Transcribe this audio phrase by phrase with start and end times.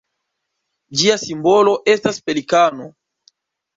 [1.01, 2.93] Ĝia simbolo estas pelikano.